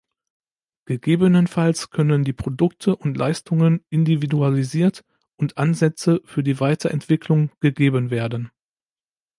Gegebenenfalls 0.85 1.91
können 1.91 2.23
die 2.23 2.33
Produkte 2.33 2.95
und 2.95 3.15
Leistungen 3.17 3.85
individualisiert 3.91 5.05
und 5.35 5.59
Ansätze 5.59 6.21
für 6.25 6.41
die 6.41 6.59
Weiterentwicklung 6.59 7.51
gegeben 7.59 8.09
werden. 8.09 8.49